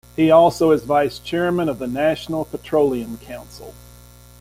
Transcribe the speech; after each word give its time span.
He 0.15 0.31
also 0.31 0.71
is 0.71 0.81
vice 0.83 1.19
chairman 1.19 1.69
of 1.69 1.77
the 1.77 1.85
National 1.85 2.43
Petroleum 2.43 3.19
Council. 3.19 3.75